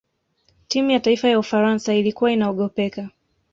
timu 0.67 0.91
ya 0.91 0.99
taifa 0.99 1.27
ya 1.29 1.39
ufaransa 1.39 1.93
ilikuwa 1.95 2.31
inaogopeka 2.31 3.09